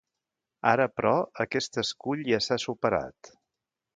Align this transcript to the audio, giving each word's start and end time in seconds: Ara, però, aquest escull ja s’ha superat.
Ara, 0.69 0.87
però, 0.99 1.11
aquest 1.45 1.77
escull 1.83 2.25
ja 2.31 2.41
s’ha 2.45 2.59
superat. 2.65 3.33